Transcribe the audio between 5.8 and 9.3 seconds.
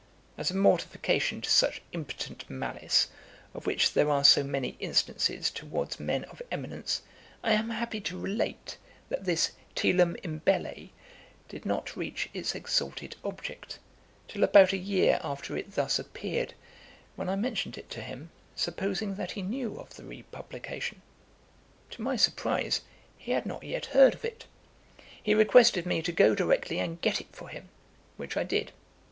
men of eminence, I am happy to relate, that